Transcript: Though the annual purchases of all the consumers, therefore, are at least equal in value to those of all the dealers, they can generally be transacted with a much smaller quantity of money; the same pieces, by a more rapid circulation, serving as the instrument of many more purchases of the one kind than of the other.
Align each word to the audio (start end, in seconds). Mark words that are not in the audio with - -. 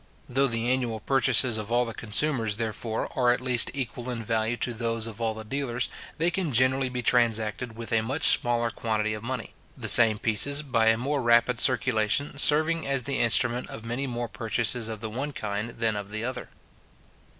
Though 0.27 0.47
the 0.47 0.67
annual 0.67 0.99
purchases 0.99 1.59
of 1.59 1.71
all 1.71 1.85
the 1.85 1.93
consumers, 1.93 2.55
therefore, 2.55 3.07
are 3.15 3.31
at 3.31 3.39
least 3.39 3.69
equal 3.71 4.09
in 4.09 4.23
value 4.23 4.57
to 4.57 4.73
those 4.73 5.05
of 5.05 5.21
all 5.21 5.35
the 5.35 5.43
dealers, 5.43 5.89
they 6.17 6.31
can 6.31 6.51
generally 6.51 6.89
be 6.89 7.03
transacted 7.03 7.75
with 7.77 7.91
a 7.93 8.01
much 8.01 8.23
smaller 8.23 8.71
quantity 8.71 9.13
of 9.13 9.21
money; 9.21 9.53
the 9.77 9.87
same 9.87 10.17
pieces, 10.17 10.63
by 10.63 10.87
a 10.87 10.97
more 10.97 11.21
rapid 11.21 11.59
circulation, 11.59 12.39
serving 12.39 12.87
as 12.87 13.03
the 13.03 13.19
instrument 13.19 13.69
of 13.69 13.85
many 13.85 14.07
more 14.07 14.27
purchases 14.27 14.87
of 14.87 15.01
the 15.01 15.09
one 15.11 15.33
kind 15.33 15.69
than 15.77 15.95
of 15.95 16.09
the 16.09 16.25
other. 16.25 16.49